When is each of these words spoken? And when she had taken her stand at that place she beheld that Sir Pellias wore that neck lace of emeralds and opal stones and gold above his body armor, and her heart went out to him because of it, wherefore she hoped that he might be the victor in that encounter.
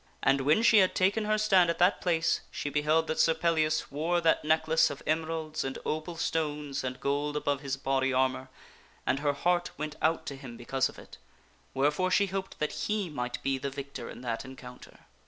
And 0.23 0.41
when 0.41 0.63
she 0.63 0.79
had 0.79 0.95
taken 0.95 1.25
her 1.25 1.37
stand 1.37 1.69
at 1.69 1.77
that 1.77 2.01
place 2.01 2.41
she 2.49 2.71
beheld 2.71 3.05
that 3.05 3.19
Sir 3.19 3.35
Pellias 3.35 3.91
wore 3.91 4.19
that 4.19 4.43
neck 4.43 4.67
lace 4.67 4.89
of 4.89 5.03
emeralds 5.05 5.63
and 5.63 5.77
opal 5.85 6.17
stones 6.17 6.83
and 6.83 6.99
gold 6.99 7.37
above 7.37 7.61
his 7.61 7.77
body 7.77 8.11
armor, 8.11 8.49
and 9.05 9.19
her 9.19 9.33
heart 9.33 9.69
went 9.77 9.95
out 10.01 10.25
to 10.25 10.35
him 10.35 10.57
because 10.57 10.89
of 10.89 10.97
it, 10.97 11.19
wherefore 11.75 12.09
she 12.09 12.25
hoped 12.25 12.57
that 12.57 12.87
he 12.87 13.11
might 13.11 13.43
be 13.43 13.59
the 13.59 13.69
victor 13.69 14.09
in 14.09 14.21
that 14.21 14.43
encounter. 14.43 15.01